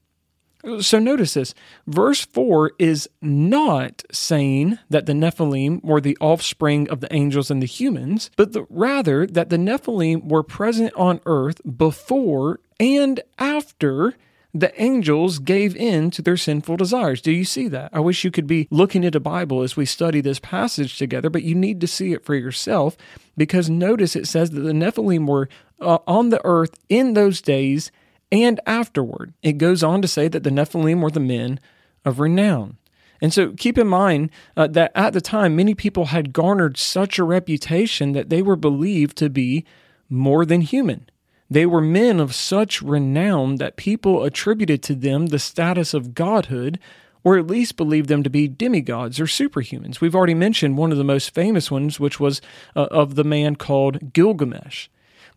So 0.80 1.00
notice 1.00 1.34
this. 1.34 1.54
Verse 1.88 2.24
4 2.24 2.72
is 2.78 3.08
not 3.20 4.04
saying 4.12 4.78
that 4.90 5.06
the 5.06 5.12
Nephilim 5.12 5.82
were 5.82 6.00
the 6.00 6.16
offspring 6.20 6.88
of 6.88 7.00
the 7.00 7.12
angels 7.12 7.50
and 7.50 7.60
the 7.60 7.66
humans, 7.66 8.30
but 8.36 8.52
the, 8.52 8.64
rather 8.70 9.26
that 9.26 9.48
the 9.48 9.56
Nephilim 9.56 10.28
were 10.28 10.44
present 10.44 10.94
on 10.94 11.20
earth 11.26 11.60
before 11.76 12.60
and 12.78 13.20
after 13.38 14.14
the 14.54 14.80
angels 14.80 15.38
gave 15.38 15.74
in 15.74 16.10
to 16.10 16.22
their 16.22 16.36
sinful 16.36 16.76
desires. 16.76 17.20
Do 17.22 17.32
you 17.32 17.44
see 17.44 17.68
that? 17.68 17.90
I 17.92 18.00
wish 18.00 18.22
you 18.22 18.30
could 18.30 18.46
be 18.46 18.68
looking 18.70 19.04
at 19.04 19.14
a 19.14 19.20
Bible 19.20 19.62
as 19.62 19.76
we 19.76 19.86
study 19.86 20.20
this 20.20 20.38
passage 20.38 20.98
together, 20.98 21.30
but 21.30 21.42
you 21.42 21.54
need 21.54 21.80
to 21.80 21.86
see 21.86 22.12
it 22.12 22.24
for 22.24 22.34
yourself 22.34 22.96
because 23.36 23.70
notice 23.70 24.14
it 24.14 24.28
says 24.28 24.50
that 24.50 24.60
the 24.60 24.72
Nephilim 24.72 25.26
were 25.26 25.48
uh, 25.80 25.98
on 26.06 26.28
the 26.28 26.40
earth 26.44 26.74
in 26.88 27.14
those 27.14 27.40
days 27.40 27.90
and 28.32 28.58
afterward. 28.66 29.34
It 29.42 29.58
goes 29.58 29.84
on 29.84 30.02
to 30.02 30.08
say 30.08 30.26
that 30.26 30.42
the 30.42 30.50
Nephilim 30.50 31.02
were 31.02 31.10
the 31.10 31.20
men 31.20 31.60
of 32.04 32.18
renown. 32.18 32.78
And 33.20 33.32
so 33.32 33.52
keep 33.52 33.78
in 33.78 33.86
mind 33.86 34.30
uh, 34.56 34.66
that 34.68 34.90
at 34.96 35.12
the 35.12 35.20
time, 35.20 35.54
many 35.54 35.74
people 35.74 36.06
had 36.06 36.32
garnered 36.32 36.76
such 36.76 37.18
a 37.18 37.24
reputation 37.24 38.12
that 38.12 38.30
they 38.30 38.42
were 38.42 38.56
believed 38.56 39.16
to 39.18 39.30
be 39.30 39.64
more 40.10 40.44
than 40.44 40.62
human. 40.62 41.08
They 41.48 41.66
were 41.66 41.82
men 41.82 42.18
of 42.18 42.34
such 42.34 42.82
renown 42.82 43.56
that 43.56 43.76
people 43.76 44.24
attributed 44.24 44.82
to 44.84 44.94
them 44.94 45.26
the 45.26 45.38
status 45.38 45.94
of 45.94 46.14
godhood, 46.14 46.80
or 47.22 47.38
at 47.38 47.46
least 47.46 47.76
believed 47.76 48.08
them 48.08 48.22
to 48.22 48.30
be 48.30 48.48
demigods 48.48 49.20
or 49.20 49.26
superhumans. 49.26 50.00
We've 50.00 50.16
already 50.16 50.34
mentioned 50.34 50.76
one 50.76 50.90
of 50.90 50.98
the 50.98 51.04
most 51.04 51.32
famous 51.34 51.70
ones, 51.70 52.00
which 52.00 52.18
was 52.18 52.40
uh, 52.74 52.88
of 52.90 53.14
the 53.14 53.24
man 53.24 53.56
called 53.56 54.12
Gilgamesh. 54.12 54.88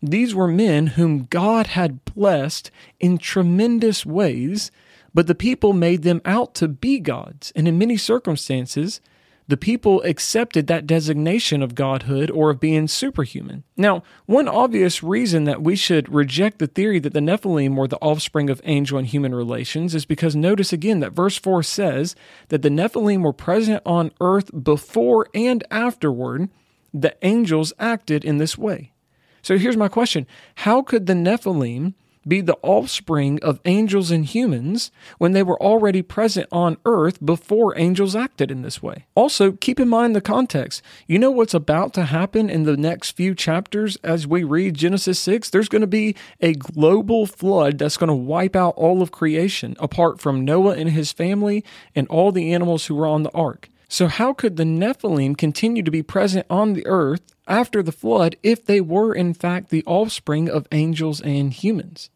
These 0.02 0.34
were 0.34 0.48
men 0.48 0.88
whom 0.88 1.24
God 1.24 1.68
had 1.68 2.04
blessed 2.04 2.70
in 3.00 3.18
tremendous 3.18 4.04
ways, 4.04 4.70
but 5.14 5.26
the 5.26 5.34
people 5.34 5.72
made 5.72 6.02
them 6.02 6.20
out 6.24 6.54
to 6.56 6.68
be 6.68 7.00
gods. 7.00 7.52
And 7.56 7.66
in 7.66 7.78
many 7.78 7.96
circumstances, 7.96 9.00
the 9.48 9.56
people 9.56 10.02
accepted 10.02 10.66
that 10.66 10.86
designation 10.86 11.62
of 11.62 11.74
godhood 11.74 12.30
or 12.30 12.50
of 12.50 12.60
being 12.60 12.88
superhuman. 12.88 13.62
Now, 13.76 14.02
one 14.26 14.48
obvious 14.48 15.02
reason 15.02 15.44
that 15.44 15.62
we 15.62 15.76
should 15.76 16.12
reject 16.12 16.58
the 16.58 16.66
theory 16.66 16.98
that 16.98 17.12
the 17.12 17.20
Nephilim 17.20 17.76
were 17.76 17.86
the 17.86 17.98
offspring 17.98 18.50
of 18.50 18.60
angel 18.64 18.98
and 18.98 19.06
human 19.06 19.34
relations 19.34 19.94
is 19.94 20.04
because 20.04 20.34
notice 20.34 20.72
again 20.72 21.00
that 21.00 21.12
verse 21.12 21.38
4 21.38 21.62
says 21.62 22.16
that 22.48 22.62
the 22.62 22.70
Nephilim 22.70 23.22
were 23.22 23.32
present 23.32 23.82
on 23.86 24.10
earth 24.20 24.50
before 24.64 25.28
and 25.32 25.62
afterward 25.70 26.48
the 26.92 27.16
angels 27.22 27.72
acted 27.78 28.24
in 28.24 28.38
this 28.38 28.58
way. 28.58 28.92
So 29.46 29.56
here's 29.56 29.76
my 29.76 29.86
question 29.86 30.26
How 30.56 30.82
could 30.82 31.06
the 31.06 31.12
Nephilim 31.12 31.94
be 32.26 32.40
the 32.40 32.58
offspring 32.62 33.38
of 33.44 33.60
angels 33.64 34.10
and 34.10 34.24
humans 34.26 34.90
when 35.18 35.30
they 35.30 35.44
were 35.44 35.62
already 35.62 36.02
present 36.02 36.48
on 36.50 36.78
earth 36.84 37.24
before 37.24 37.78
angels 37.78 38.16
acted 38.16 38.50
in 38.50 38.62
this 38.62 38.82
way? 38.82 39.06
Also, 39.14 39.52
keep 39.52 39.78
in 39.78 39.88
mind 39.88 40.16
the 40.16 40.20
context. 40.20 40.82
You 41.06 41.20
know 41.20 41.30
what's 41.30 41.54
about 41.54 41.94
to 41.94 42.06
happen 42.06 42.50
in 42.50 42.64
the 42.64 42.76
next 42.76 43.12
few 43.12 43.36
chapters 43.36 43.94
as 44.02 44.26
we 44.26 44.42
read 44.42 44.74
Genesis 44.74 45.20
6? 45.20 45.50
There's 45.50 45.68
going 45.68 45.82
to 45.82 45.86
be 45.86 46.16
a 46.40 46.54
global 46.54 47.24
flood 47.24 47.78
that's 47.78 47.96
going 47.96 48.08
to 48.08 48.14
wipe 48.14 48.56
out 48.56 48.74
all 48.76 49.00
of 49.00 49.12
creation, 49.12 49.76
apart 49.78 50.20
from 50.20 50.44
Noah 50.44 50.74
and 50.74 50.90
his 50.90 51.12
family 51.12 51.64
and 51.94 52.08
all 52.08 52.32
the 52.32 52.52
animals 52.52 52.86
who 52.86 52.96
were 52.96 53.06
on 53.06 53.22
the 53.22 53.30
ark. 53.30 53.70
So, 53.88 54.08
how 54.08 54.32
could 54.32 54.56
the 54.56 54.64
Nephilim 54.64 55.36
continue 55.36 55.82
to 55.82 55.90
be 55.90 56.02
present 56.02 56.46
on 56.50 56.72
the 56.72 56.86
earth 56.86 57.22
after 57.46 57.82
the 57.82 57.92
flood 57.92 58.36
if 58.42 58.64
they 58.64 58.80
were, 58.80 59.14
in 59.14 59.32
fact, 59.32 59.70
the 59.70 59.84
offspring 59.86 60.48
of 60.48 60.66
angels 60.72 61.20
and 61.20 61.52
humans? 61.52 62.10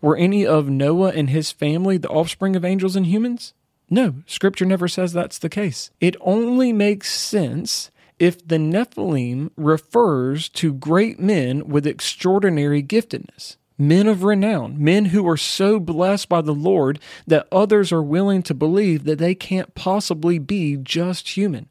Were 0.00 0.16
any 0.16 0.46
of 0.46 0.68
Noah 0.68 1.10
and 1.10 1.30
his 1.30 1.50
family 1.50 1.96
the 1.96 2.08
offspring 2.08 2.54
of 2.54 2.64
angels 2.64 2.94
and 2.94 3.06
humans? 3.06 3.54
No, 3.90 4.16
scripture 4.26 4.64
never 4.64 4.88
says 4.88 5.12
that's 5.12 5.38
the 5.38 5.48
case. 5.48 5.90
It 6.00 6.16
only 6.20 6.72
makes 6.72 7.10
sense 7.10 7.90
if 8.18 8.46
the 8.46 8.56
Nephilim 8.56 9.50
refers 9.56 10.48
to 10.50 10.72
great 10.72 11.20
men 11.20 11.68
with 11.68 11.86
extraordinary 11.86 12.82
giftedness, 12.82 13.56
men 13.78 14.06
of 14.06 14.22
renown, 14.22 14.82
men 14.82 15.06
who 15.06 15.28
are 15.28 15.36
so 15.36 15.78
blessed 15.78 16.28
by 16.28 16.40
the 16.40 16.54
Lord 16.54 16.98
that 17.26 17.48
others 17.50 17.92
are 17.92 18.02
willing 18.02 18.42
to 18.44 18.54
believe 18.54 19.04
that 19.04 19.18
they 19.18 19.34
can't 19.34 19.74
possibly 19.74 20.38
be 20.38 20.76
just 20.76 21.36
human. 21.36 21.68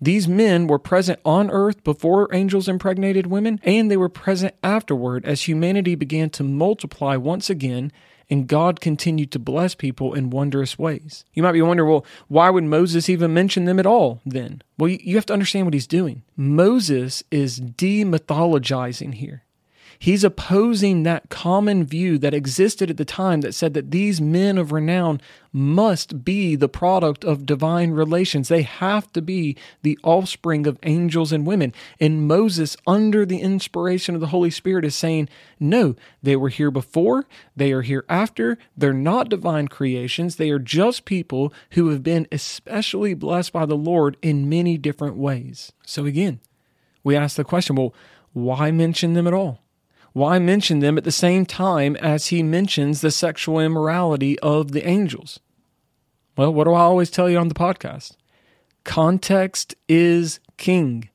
These 0.00 0.28
men 0.28 0.68
were 0.68 0.78
present 0.78 1.18
on 1.24 1.50
earth 1.50 1.82
before 1.82 2.32
angels 2.32 2.68
impregnated 2.68 3.26
women, 3.26 3.60
and 3.64 3.90
they 3.90 3.96
were 3.96 4.08
present 4.08 4.54
afterward 4.62 5.24
as 5.24 5.48
humanity 5.48 5.94
began 5.94 6.30
to 6.30 6.44
multiply 6.44 7.16
once 7.16 7.50
again 7.50 7.90
and 8.30 8.46
God 8.46 8.80
continued 8.80 9.30
to 9.32 9.38
bless 9.38 9.74
people 9.74 10.14
in 10.14 10.30
wondrous 10.30 10.78
ways. 10.78 11.24
You 11.32 11.42
might 11.42 11.52
be 11.52 11.62
wondering, 11.62 11.88
well, 11.88 12.04
why 12.28 12.50
would 12.50 12.64
Moses 12.64 13.08
even 13.08 13.32
mention 13.32 13.64
them 13.64 13.78
at 13.78 13.86
all 13.86 14.20
then? 14.26 14.62
Well, 14.76 14.90
you 14.90 15.16
have 15.16 15.26
to 15.26 15.32
understand 15.32 15.66
what 15.66 15.74
he's 15.74 15.86
doing. 15.86 16.22
Moses 16.36 17.22
is 17.30 17.60
demythologizing 17.60 19.14
here. 19.14 19.44
He's 20.00 20.22
opposing 20.22 21.02
that 21.02 21.28
common 21.28 21.84
view 21.84 22.18
that 22.18 22.32
existed 22.32 22.88
at 22.88 22.98
the 22.98 23.04
time 23.04 23.40
that 23.40 23.54
said 23.54 23.74
that 23.74 23.90
these 23.90 24.20
men 24.20 24.56
of 24.56 24.70
renown 24.70 25.20
must 25.52 26.24
be 26.24 26.54
the 26.54 26.68
product 26.68 27.24
of 27.24 27.44
divine 27.44 27.90
relations. 27.90 28.46
They 28.46 28.62
have 28.62 29.12
to 29.14 29.20
be 29.20 29.56
the 29.82 29.98
offspring 30.04 30.68
of 30.68 30.78
angels 30.84 31.32
and 31.32 31.44
women. 31.44 31.74
And 31.98 32.28
Moses, 32.28 32.76
under 32.86 33.26
the 33.26 33.40
inspiration 33.40 34.14
of 34.14 34.20
the 34.20 34.28
Holy 34.28 34.50
Spirit, 34.50 34.84
is 34.84 34.94
saying, 34.94 35.28
no, 35.58 35.96
they 36.22 36.36
were 36.36 36.50
here 36.50 36.70
before, 36.70 37.26
they 37.56 37.72
are 37.72 37.82
here 37.82 38.04
after. 38.08 38.56
They're 38.76 38.92
not 38.92 39.28
divine 39.28 39.66
creations. 39.66 40.36
They 40.36 40.50
are 40.50 40.60
just 40.60 41.06
people 41.06 41.52
who 41.72 41.88
have 41.88 42.04
been 42.04 42.28
especially 42.30 43.14
blessed 43.14 43.52
by 43.52 43.66
the 43.66 43.76
Lord 43.76 44.16
in 44.22 44.48
many 44.48 44.78
different 44.78 45.16
ways. 45.16 45.72
So 45.84 46.06
again, 46.06 46.38
we 47.02 47.16
ask 47.16 47.36
the 47.36 47.42
question 47.42 47.74
well, 47.74 47.94
why 48.32 48.70
mention 48.70 49.14
them 49.14 49.26
at 49.26 49.34
all? 49.34 49.60
Why 50.12 50.38
mention 50.38 50.80
them 50.80 50.98
at 50.98 51.04
the 51.04 51.12
same 51.12 51.46
time 51.46 51.96
as 51.96 52.28
he 52.28 52.42
mentions 52.42 53.00
the 53.00 53.10
sexual 53.10 53.60
immorality 53.60 54.38
of 54.40 54.72
the 54.72 54.86
angels? 54.86 55.40
Well, 56.36 56.52
what 56.52 56.64
do 56.64 56.72
I 56.72 56.80
always 56.80 57.10
tell 57.10 57.28
you 57.28 57.38
on 57.38 57.48
the 57.48 57.54
podcast? 57.54 58.16
Context 58.84 59.74
is 59.88 60.40
king. 60.56 61.08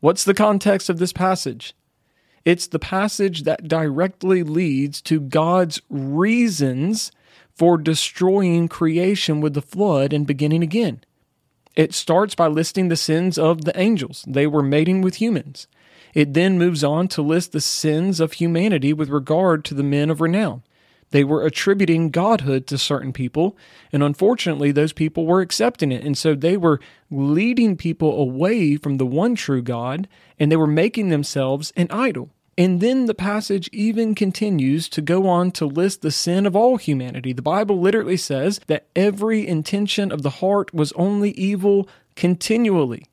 What's 0.00 0.24
the 0.24 0.34
context 0.34 0.88
of 0.88 0.98
this 0.98 1.12
passage? 1.12 1.74
It's 2.44 2.66
the 2.66 2.78
passage 2.78 3.42
that 3.42 3.68
directly 3.68 4.42
leads 4.42 5.02
to 5.02 5.20
God's 5.20 5.80
reasons 5.90 7.10
for 7.54 7.76
destroying 7.76 8.68
creation 8.68 9.40
with 9.40 9.54
the 9.54 9.62
flood 9.62 10.12
and 10.12 10.26
beginning 10.26 10.62
again. 10.62 11.02
It 11.74 11.92
starts 11.92 12.34
by 12.34 12.46
listing 12.46 12.88
the 12.88 12.96
sins 12.96 13.36
of 13.36 13.64
the 13.64 13.78
angels. 13.78 14.24
They 14.26 14.46
were 14.46 14.62
mating 14.62 15.02
with 15.02 15.16
humans. 15.16 15.66
It 16.14 16.34
then 16.34 16.58
moves 16.58 16.82
on 16.82 17.08
to 17.08 17.22
list 17.22 17.52
the 17.52 17.60
sins 17.60 18.20
of 18.20 18.34
humanity 18.34 18.92
with 18.92 19.08
regard 19.08 19.64
to 19.66 19.74
the 19.74 19.82
men 19.82 20.10
of 20.10 20.20
renown. 20.20 20.62
They 21.10 21.24
were 21.24 21.44
attributing 21.44 22.10
godhood 22.10 22.66
to 22.66 22.76
certain 22.76 23.12
people, 23.12 23.56
and 23.92 24.02
unfortunately, 24.02 24.72
those 24.72 24.92
people 24.92 25.24
were 25.24 25.40
accepting 25.40 25.90
it. 25.90 26.04
And 26.04 26.18
so 26.18 26.34
they 26.34 26.56
were 26.56 26.80
leading 27.10 27.76
people 27.76 28.20
away 28.20 28.76
from 28.76 28.98
the 28.98 29.06
one 29.06 29.34
true 29.34 29.62
God, 29.62 30.06
and 30.38 30.52
they 30.52 30.56
were 30.56 30.66
making 30.66 31.08
themselves 31.08 31.72
an 31.76 31.86
idol. 31.90 32.30
And 32.58 32.80
then 32.80 33.06
the 33.06 33.14
passage 33.14 33.70
even 33.72 34.16
continues 34.16 34.88
to 34.88 35.00
go 35.00 35.28
on 35.28 35.52
to 35.52 35.64
list 35.64 36.02
the 36.02 36.10
sin 36.10 36.44
of 36.44 36.56
all 36.56 36.76
humanity. 36.76 37.32
The 37.32 37.40
Bible 37.40 37.80
literally 37.80 38.16
says 38.16 38.60
that 38.66 38.88
every 38.96 39.46
intention 39.46 40.10
of 40.10 40.22
the 40.22 40.30
heart 40.30 40.74
was 40.74 40.92
only 40.92 41.30
evil 41.30 41.88
continually. 42.16 43.06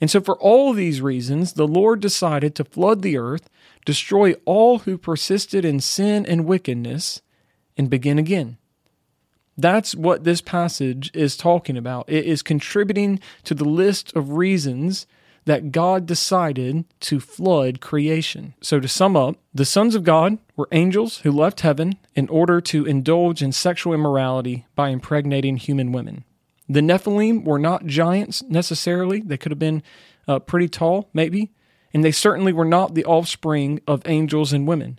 And 0.00 0.10
so, 0.10 0.20
for 0.20 0.36
all 0.36 0.72
these 0.72 1.00
reasons, 1.00 1.54
the 1.54 1.66
Lord 1.66 2.00
decided 2.00 2.54
to 2.54 2.64
flood 2.64 3.02
the 3.02 3.16
earth, 3.16 3.48
destroy 3.84 4.34
all 4.44 4.80
who 4.80 4.98
persisted 4.98 5.64
in 5.64 5.80
sin 5.80 6.26
and 6.26 6.44
wickedness, 6.44 7.22
and 7.76 7.88
begin 7.88 8.18
again. 8.18 8.58
That's 9.56 9.94
what 9.94 10.24
this 10.24 10.42
passage 10.42 11.10
is 11.14 11.36
talking 11.36 11.78
about. 11.78 12.04
It 12.08 12.26
is 12.26 12.42
contributing 12.42 13.20
to 13.44 13.54
the 13.54 13.64
list 13.64 14.14
of 14.14 14.32
reasons 14.32 15.06
that 15.46 15.72
God 15.72 16.06
decided 16.06 16.84
to 17.00 17.20
flood 17.20 17.80
creation. 17.80 18.54
So, 18.60 18.80
to 18.80 18.88
sum 18.88 19.16
up, 19.16 19.36
the 19.54 19.64
sons 19.64 19.94
of 19.94 20.04
God 20.04 20.38
were 20.56 20.68
angels 20.72 21.18
who 21.18 21.32
left 21.32 21.60
heaven 21.60 21.96
in 22.14 22.28
order 22.28 22.60
to 22.62 22.84
indulge 22.84 23.42
in 23.42 23.52
sexual 23.52 23.94
immorality 23.94 24.66
by 24.74 24.90
impregnating 24.90 25.56
human 25.56 25.92
women. 25.92 26.24
The 26.68 26.80
Nephilim 26.80 27.44
were 27.44 27.58
not 27.58 27.86
giants 27.86 28.42
necessarily. 28.48 29.20
They 29.20 29.36
could 29.36 29.52
have 29.52 29.58
been 29.58 29.82
uh, 30.26 30.40
pretty 30.40 30.68
tall, 30.68 31.08
maybe, 31.14 31.52
and 31.94 32.04
they 32.04 32.12
certainly 32.12 32.52
were 32.52 32.64
not 32.64 32.94
the 32.94 33.04
offspring 33.04 33.80
of 33.86 34.02
angels 34.06 34.52
and 34.52 34.66
women. 34.66 34.98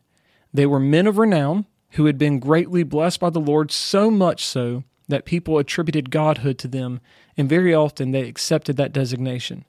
They 0.54 0.66
were 0.66 0.80
men 0.80 1.08
of 1.08 1.18
renown 1.18 1.66
who 1.92 2.06
had 2.06 2.18
been 2.18 2.40
greatly 2.40 2.84
blessed 2.84 3.20
by 3.20 3.30
the 3.30 3.40
Lord, 3.40 3.72
so 3.72 4.10
much 4.10 4.46
so 4.46 4.84
that 5.08 5.26
people 5.26 5.58
attributed 5.58 6.12
godhood 6.12 6.58
to 6.60 6.68
them, 6.68 7.00
and 7.38 7.50
very 7.50 7.74
often 7.74 8.12
they 8.12 8.28
accepted 8.28 8.78
that 8.78 8.94
designation. 8.94 9.66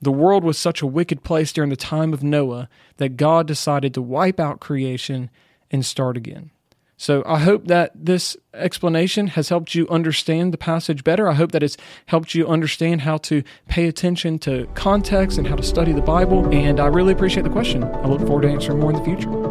The 0.00 0.12
world 0.12 0.44
was 0.44 0.58
such 0.58 0.82
a 0.82 0.86
wicked 0.86 1.24
place 1.24 1.52
during 1.52 1.70
the 1.70 1.76
time 1.76 2.12
of 2.12 2.22
Noah 2.22 2.68
that 2.98 3.16
God 3.16 3.46
decided 3.46 3.94
to 3.94 4.02
wipe 4.02 4.38
out 4.38 4.60
creation 4.60 5.30
and 5.70 5.84
start 5.84 6.16
again. 6.16 6.50
So 6.98 7.22
I 7.24 7.38
hope 7.38 7.68
that 7.68 7.92
this 7.94 8.36
explanation 8.52 9.28
has 9.28 9.48
helped 9.48 9.74
you 9.74 9.88
understand 9.88 10.52
the 10.52 10.58
passage 10.58 11.04
better. 11.04 11.28
I 11.28 11.34
hope 11.34 11.52
that 11.52 11.62
it's 11.62 11.76
helped 12.06 12.34
you 12.34 12.46
understand 12.46 13.02
how 13.02 13.18
to 13.18 13.44
pay 13.68 13.86
attention 13.86 14.40
to 14.40 14.66
context 14.74 15.38
and 15.38 15.46
how 15.46 15.54
to 15.54 15.62
study 15.62 15.92
the 15.92 16.02
Bible. 16.02 16.52
And 16.52 16.80
I 16.80 16.86
really 16.86 17.12
appreciate 17.12 17.44
the 17.44 17.50
question. 17.50 17.84
I 17.84 18.06
look 18.08 18.20
forward 18.22 18.42
to 18.42 18.50
answering 18.50 18.80
more 18.80 18.90
in 18.90 18.96
the 18.96 19.04
future. 19.04 19.47